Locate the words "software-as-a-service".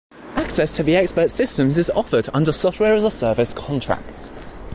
2.51-3.53